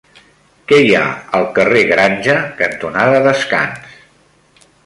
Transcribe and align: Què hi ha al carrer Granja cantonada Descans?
Què 0.71 0.79
hi 0.85 0.95
ha 0.99 1.03
al 1.41 1.45
carrer 1.59 1.83
Granja 1.91 2.39
cantonada 2.63 3.23
Descans? 3.29 4.67